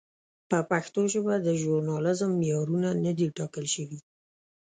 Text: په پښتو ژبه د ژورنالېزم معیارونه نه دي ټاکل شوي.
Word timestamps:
په 0.49 0.57
پښتو 0.71 1.01
ژبه 1.13 1.33
د 1.39 1.47
ژورنالېزم 1.61 2.31
معیارونه 2.39 2.89
نه 3.03 3.11
دي 3.17 3.27
ټاکل 3.37 3.65
شوي. 3.75 3.99